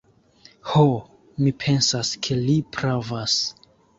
[0.69, 0.85] Ho,
[1.43, 3.37] mi pensas ke li pravas.